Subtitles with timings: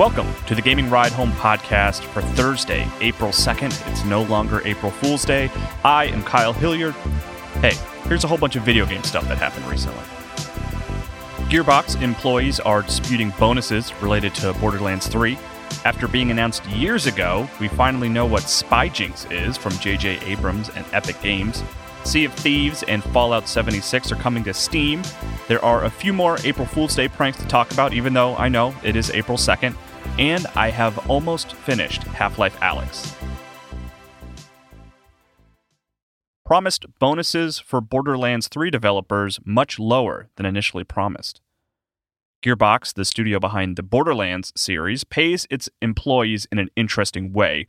[0.00, 3.90] Welcome to the Gaming Ride Home podcast for Thursday, April 2nd.
[3.92, 5.50] It's no longer April Fool's Day.
[5.84, 6.94] I am Kyle Hilliard.
[7.60, 7.74] Hey,
[8.08, 10.02] here's a whole bunch of video game stuff that happened recently.
[11.50, 15.38] Gearbox employees are disputing bonuses related to Borderlands 3.
[15.84, 20.20] After being announced years ago, we finally know what Spyjinx is from J.J.
[20.20, 21.62] Abrams and Epic Games.
[22.04, 25.02] Sea of Thieves and Fallout 76 are coming to Steam.
[25.46, 28.48] There are a few more April Fool's Day pranks to talk about, even though I
[28.48, 29.76] know it is April 2nd
[30.18, 33.14] and I have almost finished Half Life Alyx.
[36.44, 41.40] Promised bonuses for Borderlands 3 developers much lower than initially promised.
[42.42, 47.66] Gearbox, the studio behind the Borderlands series, pays its employees in an interesting way.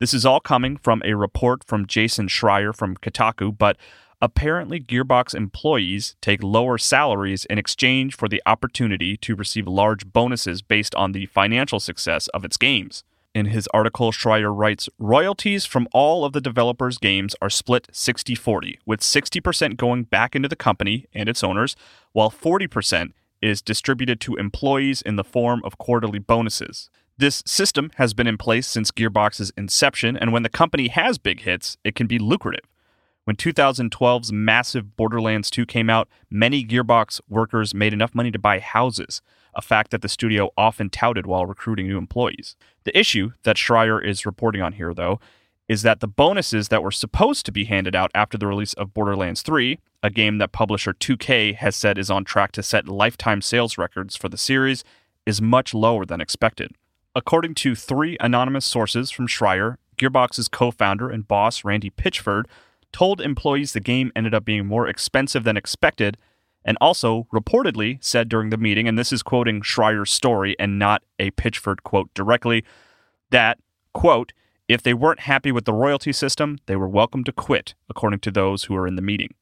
[0.00, 3.76] This is all coming from a report from Jason Schreier from Kotaku, but
[4.20, 10.60] Apparently, Gearbox employees take lower salaries in exchange for the opportunity to receive large bonuses
[10.60, 13.04] based on the financial success of its games.
[13.32, 18.34] In his article, Schreier writes Royalties from all of the developers' games are split 60
[18.34, 21.76] 40, with 60% going back into the company and its owners,
[22.12, 26.90] while 40% is distributed to employees in the form of quarterly bonuses.
[27.18, 31.42] This system has been in place since Gearbox's inception, and when the company has big
[31.42, 32.64] hits, it can be lucrative.
[33.28, 38.58] When 2012's massive Borderlands 2 came out, many Gearbox workers made enough money to buy
[38.58, 39.20] houses,
[39.54, 42.56] a fact that the studio often touted while recruiting new employees.
[42.84, 45.20] The issue that Schreier is reporting on here, though,
[45.68, 48.94] is that the bonuses that were supposed to be handed out after the release of
[48.94, 53.42] Borderlands 3, a game that publisher 2K has said is on track to set lifetime
[53.42, 54.84] sales records for the series,
[55.26, 56.70] is much lower than expected.
[57.14, 62.46] According to three anonymous sources from Schreier, Gearbox's co founder and boss Randy Pitchford
[62.92, 66.16] told employees the game ended up being more expensive than expected,
[66.64, 71.02] and also reportedly said during the meeting, and this is quoting Schreier's story and not
[71.18, 72.64] a Pitchford quote directly,
[73.30, 73.58] that,
[73.92, 74.32] quote,
[74.68, 78.30] if they weren't happy with the royalty system, they were welcome to quit, according to
[78.30, 79.34] those who were in the meeting.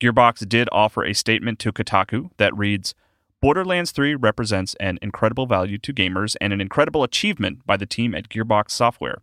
[0.00, 2.94] Gearbox did offer a statement to Kotaku that reads
[3.40, 8.14] Borderlands 3 represents an incredible value to gamers and an incredible achievement by the team
[8.14, 9.18] at Gearbox Software.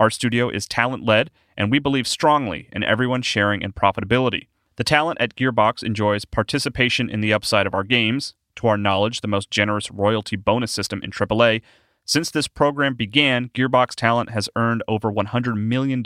[0.00, 4.48] Our studio is talent led, and we believe strongly in everyone sharing in profitability.
[4.76, 9.20] The talent at Gearbox enjoys participation in the upside of our games, to our knowledge,
[9.20, 11.62] the most generous royalty bonus system in AAA.
[12.04, 16.02] Since this program began, Gearbox talent has earned over $100 million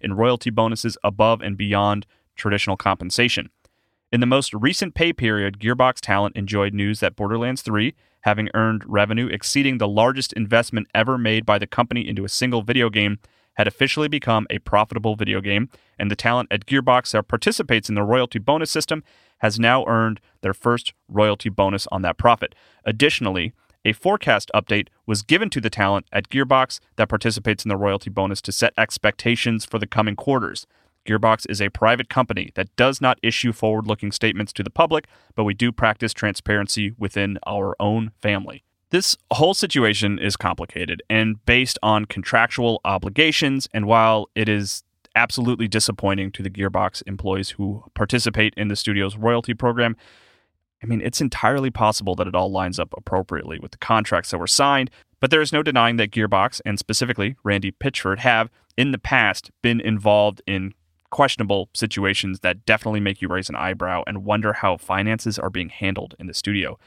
[0.00, 2.06] in royalty bonuses above and beyond
[2.36, 3.50] traditional compensation.
[4.12, 8.82] In the most recent pay period, Gearbox talent enjoyed news that Borderlands 3 having earned
[8.86, 13.18] revenue exceeding the largest investment ever made by the company into a single video game,
[13.54, 15.68] had officially become a profitable video game,
[15.98, 19.02] and the talent at Gearbox that participates in the royalty bonus system
[19.38, 22.54] has now earned their first royalty bonus on that profit.
[22.84, 23.52] Additionally,
[23.84, 28.10] a forecast update was given to the talent at Gearbox that participates in the royalty
[28.10, 30.66] bonus to set expectations for the coming quarters.
[31.04, 35.08] Gearbox is a private company that does not issue forward looking statements to the public,
[35.34, 38.62] but we do practice transparency within our own family.
[38.92, 44.82] This whole situation is complicated and based on contractual obligations, and while it is
[45.16, 49.96] absolutely disappointing to the Gearbox employees who participate in the studio's royalty program,
[50.82, 54.38] I mean, it's entirely possible that it all lines up appropriately with the contracts that
[54.38, 58.92] were signed, but there is no denying that Gearbox, and specifically Randy Pitchford, have in
[58.92, 60.74] the past been involved in
[61.08, 65.70] questionable situations that definitely make you raise an eyebrow and wonder how finances are being
[65.70, 66.78] handled in the studio.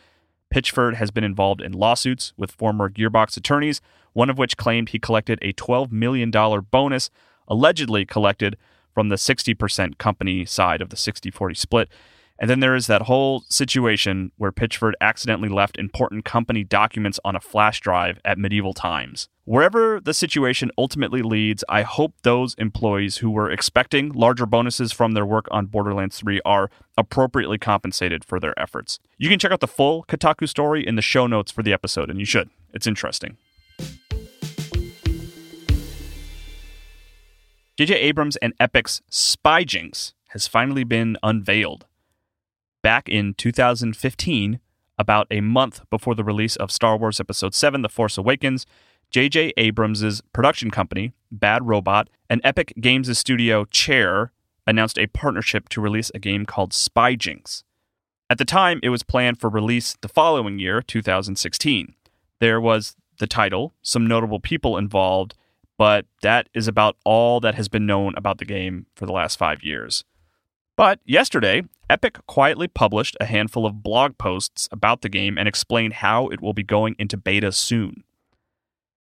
[0.53, 3.81] Pitchford has been involved in lawsuits with former Gearbox attorneys,
[4.13, 7.09] one of which claimed he collected a $12 million bonus,
[7.47, 8.57] allegedly collected
[8.93, 11.89] from the 60% company side of the 60 40 split.
[12.37, 17.35] And then there is that whole situation where Pitchford accidentally left important company documents on
[17.35, 19.29] a flash drive at medieval times.
[19.45, 25.13] Wherever the situation ultimately leads, I hope those employees who were expecting larger bonuses from
[25.13, 28.99] their work on Borderlands 3 are appropriately compensated for their efforts.
[29.17, 32.09] You can check out the full Kotaku story in the show notes for the episode,
[32.09, 32.49] and you should.
[32.73, 33.37] It's interesting.
[37.77, 37.93] J.J.
[37.93, 41.85] Abrams and Epic's Spyjinx has finally been unveiled.
[42.85, 44.59] Back in 2015,
[44.99, 48.67] about a month before the release of Star Wars Episode 7 The Force Awakens,
[49.09, 49.53] J.J.
[49.57, 54.31] Abrams' production company, Bad Robot, and Epic Games' studio Chair
[54.67, 57.63] announced a partnership to release a game called Spyjinx.
[58.29, 61.95] At the time, it was planned for release the following year, 2016.
[62.39, 65.33] There was the title, some notable people involved,
[65.79, 69.39] but that is about all that has been known about the game for the last
[69.39, 70.03] five years.
[70.77, 75.93] But yesterday, Epic quietly published a handful of blog posts about the game and explained
[75.93, 78.03] how it will be going into beta soon.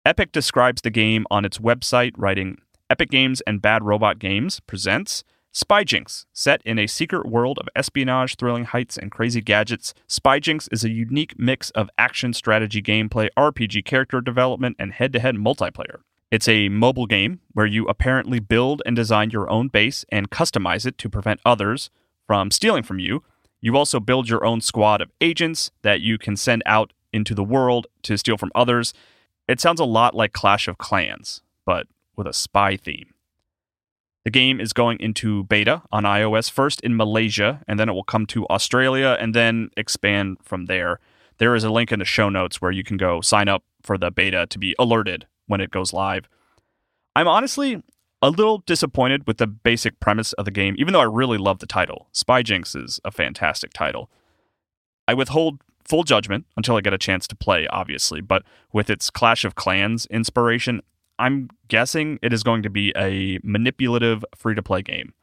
[0.05, 2.57] Epic describes the game on its website, writing
[2.89, 5.23] Epic Games and Bad Robot Games presents
[5.53, 6.25] Spyjinx.
[6.33, 10.89] Set in a secret world of espionage, thrilling heights, and crazy gadgets, Spyjinx is a
[10.89, 16.01] unique mix of action, strategy, gameplay, RPG character development, and head to head multiplayer.
[16.33, 20.83] It's a mobile game where you apparently build and design your own base and customize
[20.83, 21.91] it to prevent others
[22.25, 23.21] from stealing from you.
[23.61, 27.43] You also build your own squad of agents that you can send out into the
[27.43, 28.95] world to steal from others.
[29.47, 31.85] It sounds a lot like Clash of Clans, but
[32.15, 33.13] with a spy theme.
[34.25, 38.03] The game is going into beta on iOS first in Malaysia, and then it will
[38.03, 40.99] come to Australia and then expand from there.
[41.37, 43.99] There is a link in the show notes where you can go sign up for
[43.99, 46.27] the beta to be alerted when it goes live.
[47.15, 47.83] I'm honestly
[48.21, 51.59] a little disappointed with the basic premise of the game, even though I really love
[51.59, 52.07] the title.
[52.13, 54.09] Spyjinx is a fantastic title.
[55.07, 59.09] I withhold full judgment until I get a chance to play, obviously, but with its
[59.09, 60.81] Clash of Clans inspiration,
[61.19, 65.13] I'm guessing it is going to be a manipulative free to play game.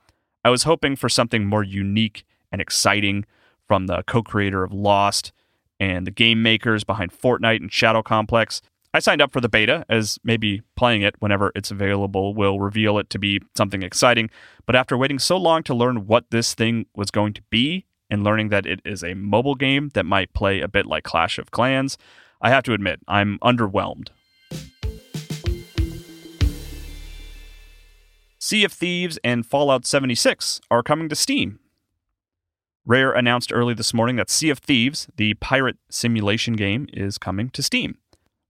[0.44, 3.24] I was hoping for something more unique and exciting
[3.66, 5.32] from the co creator of Lost
[5.78, 8.60] and the game makers behind Fortnite and Shadow Complex.
[8.92, 12.98] I signed up for the beta as maybe playing it whenever it's available will reveal
[12.98, 14.30] it to be something exciting.
[14.66, 18.24] But after waiting so long to learn what this thing was going to be and
[18.24, 21.52] learning that it is a mobile game that might play a bit like Clash of
[21.52, 21.98] Clans,
[22.40, 24.08] I have to admit I'm underwhelmed.
[28.40, 31.60] Sea of Thieves and Fallout 76 are coming to Steam.
[32.84, 37.50] Rare announced early this morning that Sea of Thieves, the pirate simulation game, is coming
[37.50, 37.98] to Steam.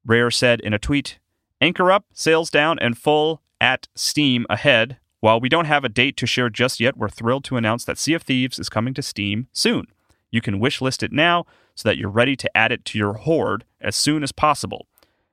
[0.04, 1.18] Rare said in a tweet
[1.60, 4.98] Anchor up, sales down, and full at Steam ahead.
[5.20, 7.98] While we don't have a date to share just yet, we're thrilled to announce that
[7.98, 9.86] Sea of Thieves is coming to Steam soon.
[10.30, 11.44] You can wishlist it now
[11.74, 14.86] so that you're ready to add it to your hoard as soon as possible.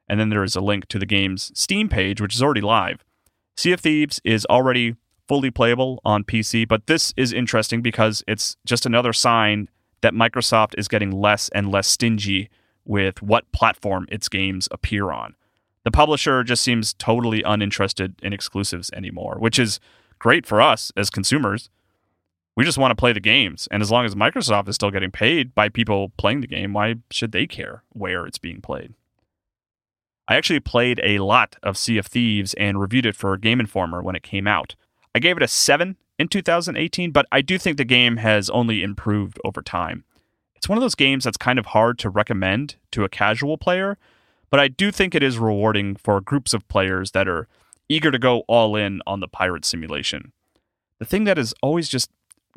[0.09, 3.03] And then there is a link to the game's Steam page, which is already live.
[3.55, 4.95] Sea of Thieves is already
[5.27, 9.69] fully playable on PC, but this is interesting because it's just another sign
[10.01, 12.49] that Microsoft is getting less and less stingy
[12.87, 15.35] with what platform its games appear on.
[15.83, 19.79] The publisher just seems totally uninterested in exclusives anymore, which is
[20.19, 21.69] great for us as consumers.
[22.55, 23.67] We just want to play the games.
[23.69, 26.95] And as long as Microsoft is still getting paid by people playing the game, why
[27.11, 28.95] should they care where it's being played?
[30.27, 34.01] I actually played a lot of Sea of Thieves and reviewed it for Game Informer
[34.01, 34.75] when it came out.
[35.15, 38.83] I gave it a 7 in 2018, but I do think the game has only
[38.83, 40.03] improved over time.
[40.57, 43.97] It's one of those games that's kind of hard to recommend to a casual player,
[44.49, 47.47] but I do think it is rewarding for groups of players that are
[47.87, 50.31] eager to go all in on the pirate simulation.
[50.99, 52.09] The thing that has always just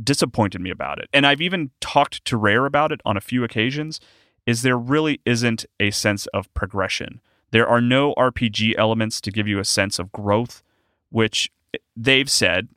[0.03, 3.45] disappointed me about it, and I've even talked to Rare about it on a few
[3.45, 4.01] occasions,
[4.47, 7.21] is there really isn't a sense of progression.
[7.51, 10.63] There are no RPG elements to give you a sense of growth,
[11.11, 11.53] which
[11.95, 12.69] they've said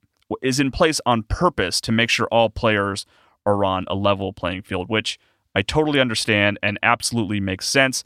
[0.41, 3.05] is in place on purpose to make sure all players
[3.45, 5.19] are on a level playing field, which
[5.55, 8.03] I totally understand and absolutely makes sense.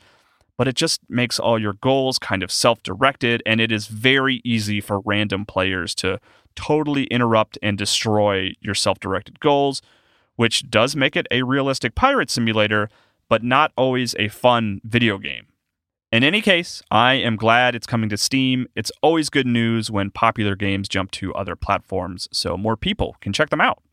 [0.57, 4.41] But it just makes all your goals kind of self directed, and it is very
[4.43, 6.19] easy for random players to
[6.55, 9.81] totally interrupt and destroy your self directed goals,
[10.35, 12.89] which does make it a realistic pirate simulator,
[13.29, 15.45] but not always a fun video game.
[16.11, 18.67] In any case, I am glad it's coming to Steam.
[18.75, 23.33] It's always good news when popular games jump to other platforms so more people can
[23.33, 23.83] check them out.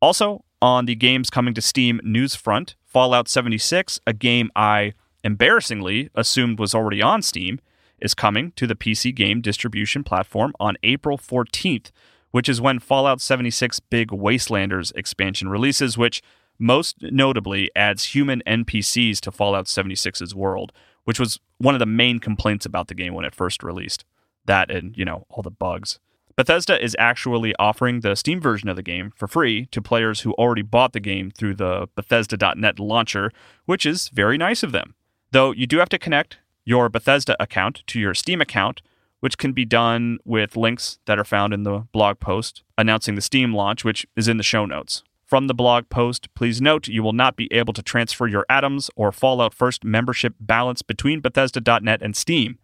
[0.00, 6.10] Also, on the games coming to Steam news front, Fallout 76, a game I embarrassingly
[6.14, 7.60] assumed was already on Steam,
[7.98, 11.90] is coming to the PC game distribution platform on April 14th,
[12.30, 16.22] which is when Fallout 76 Big Wastelanders expansion releases, which
[16.58, 20.72] most notably adds human NPCs to Fallout 76's world,
[21.04, 24.04] which was one of the main complaints about the game when it first released.
[24.44, 25.98] That and, you know, all the bugs.
[26.36, 30.32] Bethesda is actually offering the Steam version of the game for free to players who
[30.34, 33.32] already bought the game through the Bethesda.net launcher,
[33.64, 34.94] which is very nice of them.
[35.32, 38.82] Though you do have to connect your Bethesda account to your Steam account,
[39.20, 43.22] which can be done with links that are found in the blog post announcing the
[43.22, 45.02] Steam launch, which is in the show notes.
[45.24, 48.90] From the blog post, please note you will not be able to transfer your Atoms
[48.94, 52.58] or Fallout First membership balance between Bethesda.net and Steam.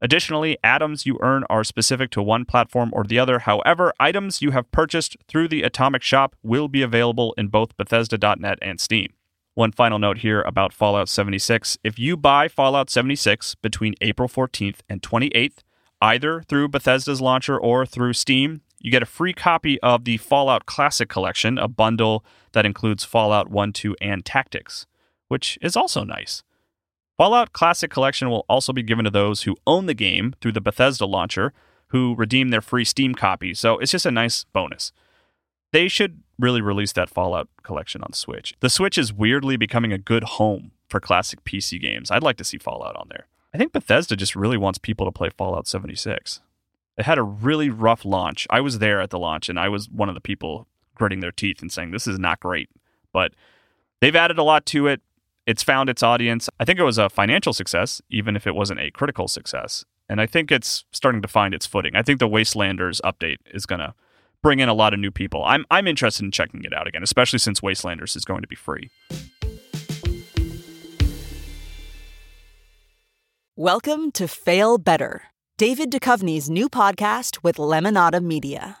[0.00, 3.40] Additionally, atoms you earn are specific to one platform or the other.
[3.40, 8.58] However, items you have purchased through the Atomic Shop will be available in both Bethesda.net
[8.62, 9.12] and Steam.
[9.54, 11.78] One final note here about Fallout 76.
[11.82, 15.64] If you buy Fallout 76 between April 14th and 28th,
[16.00, 20.66] either through Bethesda's launcher or through Steam, you get a free copy of the Fallout
[20.66, 24.86] Classic Collection, a bundle that includes Fallout 1, 2, and Tactics,
[25.26, 26.44] which is also nice.
[27.18, 30.60] Fallout Classic Collection will also be given to those who own the game through the
[30.60, 31.52] Bethesda launcher
[31.88, 34.92] who redeem their free Steam copy, so it's just a nice bonus.
[35.72, 38.54] They should really release that Fallout collection on Switch.
[38.60, 42.10] The Switch is weirdly becoming a good home for classic PC games.
[42.10, 43.26] I'd like to see Fallout on there.
[43.52, 46.40] I think Bethesda just really wants people to play Fallout 76.
[46.96, 48.46] It had a really rough launch.
[48.48, 51.32] I was there at the launch and I was one of the people gritting their
[51.32, 52.70] teeth and saying, this is not great.
[53.12, 53.32] But
[54.00, 55.00] they've added a lot to it.
[55.48, 56.50] It's found its audience.
[56.60, 59.82] I think it was a financial success, even if it wasn't a critical success.
[60.06, 61.96] And I think it's starting to find its footing.
[61.96, 63.94] I think the Wastelanders update is going to
[64.42, 65.42] bring in a lot of new people.
[65.46, 68.56] I'm, I'm interested in checking it out again, especially since Wastelanders is going to be
[68.56, 68.90] free.
[73.56, 75.22] Welcome to Fail Better,
[75.56, 78.80] David Duchovny's new podcast with Lemonada Media.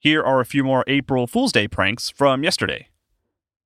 [0.00, 2.88] Here are a few more April Fool's Day pranks from yesterday.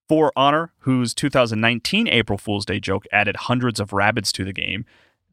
[0.08, 4.86] For Honor, whose 2019 April Fool's Day joke added hundreds of rabbits to the game,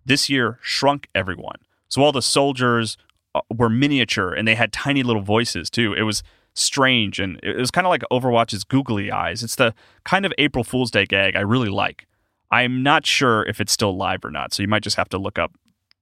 [0.06, 1.56] this year shrunk everyone.
[1.88, 2.98] So all the soldiers
[3.34, 5.94] uh, were miniature and they had tiny little voices too.
[5.94, 6.22] It was
[6.54, 9.42] strange and it was kind of like Overwatch's googly eyes.
[9.42, 12.08] It's the kind of April Fool's Day gag I really like.
[12.52, 15.18] I'm not sure if it's still live or not, so you might just have to
[15.18, 15.54] look up,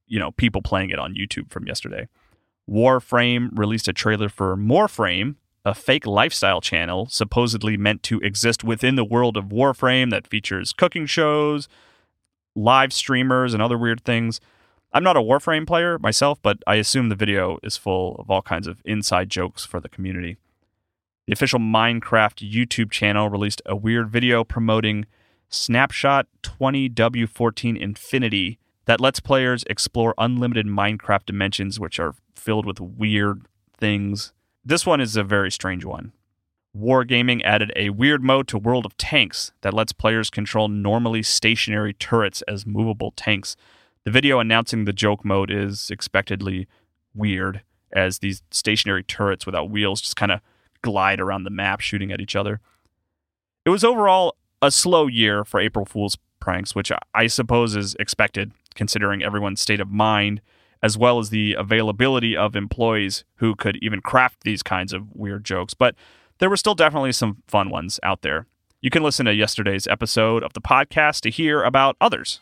[0.07, 2.07] you know, people playing it on YouTube from yesterday.
[2.69, 8.95] Warframe released a trailer for Moreframe, a fake lifestyle channel supposedly meant to exist within
[8.95, 11.67] the world of Warframe that features cooking shows,
[12.55, 14.41] live streamers, and other weird things.
[14.93, 18.41] I'm not a Warframe player myself, but I assume the video is full of all
[18.41, 20.37] kinds of inside jokes for the community.
[21.25, 25.05] The official Minecraft YouTube channel released a weird video promoting
[25.49, 32.15] Snapshot 20W14 Infinity that lets players explore unlimited Minecraft dimensions, which are
[32.47, 33.41] filled with weird
[33.77, 34.31] things.
[34.63, 36.13] This one is a very strange one.
[36.73, 41.91] Wargaming added a weird mode to World of Tanks that lets players control normally stationary
[41.91, 43.57] turrets as movable tanks.
[44.05, 46.69] The video announcing the joke mode is expectedly
[47.13, 50.39] weird, as these stationary turrets without wheels just kind of
[50.81, 52.61] glide around the map shooting at each other.
[53.65, 58.53] It was overall a slow year for April Fool's pranks, which I suppose is expected
[58.73, 60.39] considering everyone's state of mind,
[60.81, 65.43] as well as the availability of employees who could even craft these kinds of weird
[65.43, 65.73] jokes.
[65.73, 65.95] But
[66.39, 68.45] there were still definitely some fun ones out there.
[68.79, 72.39] You can listen to yesterday's episode of the podcast to hear about others.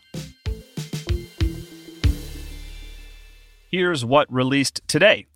[3.71, 5.27] Here's what released today.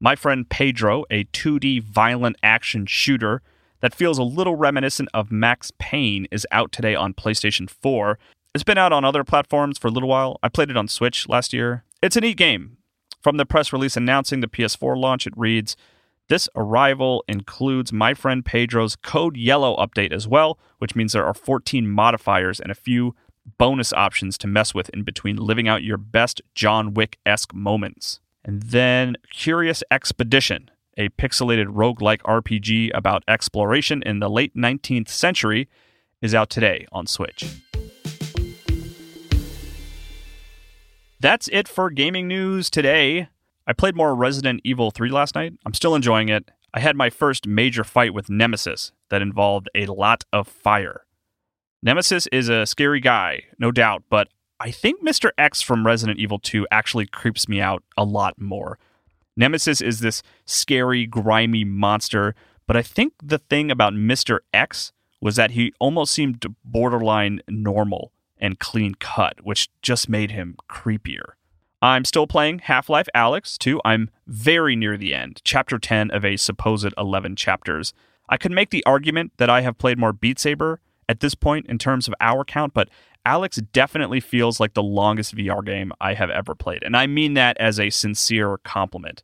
[0.00, 3.42] My friend Pedro, a 2D violent action shooter
[3.80, 8.18] that feels a little reminiscent of Max Payne, is out today on PlayStation 4.
[8.54, 10.38] It's been out on other platforms for a little while.
[10.42, 11.84] I played it on Switch last year.
[12.04, 12.76] It's a neat game.
[13.22, 15.74] From the press release announcing the PS4 launch, it reads
[16.28, 21.32] This arrival includes my friend Pedro's Code Yellow update as well, which means there are
[21.32, 23.14] 14 modifiers and a few
[23.56, 28.20] bonus options to mess with in between living out your best John Wick esque moments.
[28.44, 35.70] And then Curious Expedition, a pixelated roguelike RPG about exploration in the late 19th century,
[36.20, 37.62] is out today on Switch.
[41.24, 43.30] That's it for gaming news today.
[43.66, 45.54] I played more Resident Evil 3 last night.
[45.64, 46.50] I'm still enjoying it.
[46.74, 51.06] I had my first major fight with Nemesis that involved a lot of fire.
[51.82, 54.28] Nemesis is a scary guy, no doubt, but
[54.60, 55.30] I think Mr.
[55.38, 58.78] X from Resident Evil 2 actually creeps me out a lot more.
[59.34, 62.34] Nemesis is this scary, grimy monster,
[62.66, 64.40] but I think the thing about Mr.
[64.52, 68.12] X was that he almost seemed borderline normal
[68.44, 71.32] and clean cut, which just made him creepier.
[71.80, 73.80] I'm still playing Half Life Alyx too.
[73.86, 77.94] I'm very near the end, chapter 10 of a supposed 11 chapters.
[78.28, 81.66] I could make the argument that I have played more Beat Saber at this point
[81.66, 82.90] in terms of hour count, but
[83.26, 86.82] Alyx definitely feels like the longest VR game I have ever played.
[86.82, 89.22] And I mean that as a sincere compliment.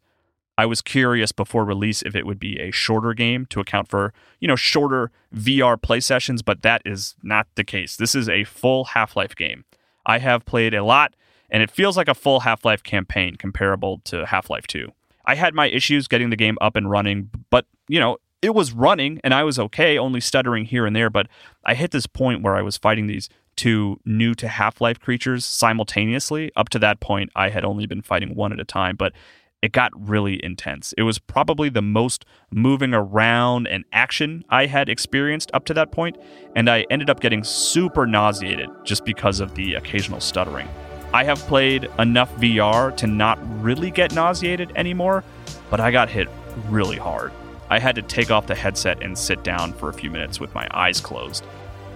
[0.60, 4.12] I was curious before release if it would be a shorter game to account for,
[4.40, 7.96] you know, shorter VR play sessions, but that is not the case.
[7.96, 9.64] This is a full Half-Life game.
[10.04, 11.16] I have played a lot
[11.48, 14.92] and it feels like a full Half-Life campaign comparable to Half-Life 2.
[15.24, 18.72] I had my issues getting the game up and running, but, you know, it was
[18.72, 21.26] running and I was okay, only stuttering here and there, but
[21.64, 25.46] I hit this point where I was fighting these two new to Half Life creatures
[25.46, 26.50] simultaneously.
[26.54, 29.14] Up to that point, I had only been fighting one at a time, but
[29.62, 30.94] it got really intense.
[30.96, 35.92] It was probably the most moving around and action I had experienced up to that
[35.92, 36.16] point,
[36.56, 40.68] and I ended up getting super nauseated just because of the occasional stuttering.
[41.12, 45.24] I have played enough VR to not really get nauseated anymore,
[45.68, 46.28] but I got hit
[46.68, 47.32] really hard.
[47.68, 50.54] I had to take off the headset and sit down for a few minutes with
[50.54, 51.44] my eyes closed.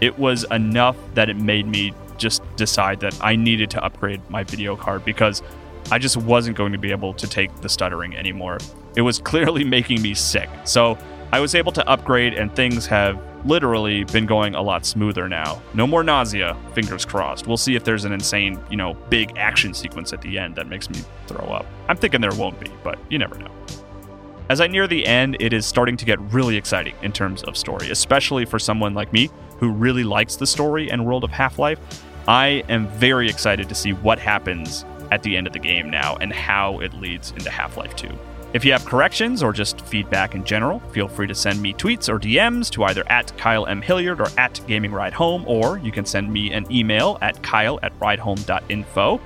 [0.01, 4.45] It was enough that it made me just decide that I needed to upgrade my
[4.45, 5.43] video card because
[5.91, 8.59] I just wasn't going to be able to take the stuttering anymore.
[8.97, 10.49] It was clearly making me sick.
[10.65, 10.99] So
[11.33, 15.61] I was able to upgrade, and things have literally been going a lot smoother now.
[15.75, 17.47] No more nausea, fingers crossed.
[17.47, 20.69] We'll see if there's an insane, you know, big action sequence at the end that
[20.69, 21.67] makes me throw up.
[21.89, 23.51] I'm thinking there won't be, but you never know.
[24.49, 27.57] As I near the end, it is starting to get really exciting in terms of
[27.57, 31.59] story, especially for someone like me who really likes the story and world of Half
[31.59, 31.79] Life.
[32.29, 36.17] I am very excited to see what happens at the end of the game now
[36.17, 38.09] and how it leads into Half Life 2.
[38.53, 42.09] If you have corrections or just feedback in general, feel free to send me tweets
[42.09, 43.81] or DMs to either at Kyle M.
[43.81, 47.79] Hilliard or at Gaming Ride Home, or you can send me an email at kyle
[47.83, 49.21] at ridehome.info.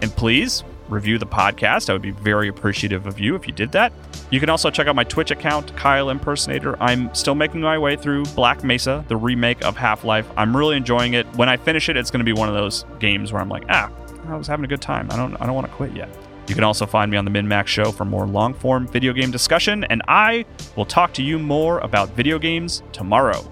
[0.00, 1.90] And please review the podcast.
[1.90, 3.92] I would be very appreciative of you if you did that.
[4.30, 6.76] You can also check out my Twitch account, Kyle Impersonator.
[6.80, 10.28] I'm still making my way through Black Mesa, the remake of Half Life.
[10.36, 11.26] I'm really enjoying it.
[11.36, 13.64] When I finish it, it's going to be one of those games where I'm like,
[13.68, 13.90] ah,
[14.26, 15.08] I was having a good time.
[15.10, 16.08] I don't I don't want to quit yet.
[16.48, 19.12] You can also find me on the Min Max Show for more long form video
[19.12, 20.44] game discussion, and I
[20.76, 23.48] will talk to you more about video games tomorrow.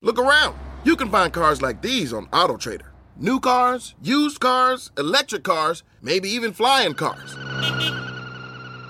[0.00, 0.56] Look around.
[0.84, 2.88] You can find cars like these on AutoTrader.
[3.16, 7.36] New cars, used cars, electric cars, maybe even flying cars.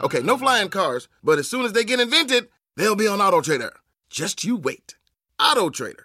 [0.03, 3.72] Okay, no flying cars, but as soon as they get invented, they'll be on AutoTrader.
[4.09, 4.96] Just you wait.
[5.38, 6.05] AutoTrader.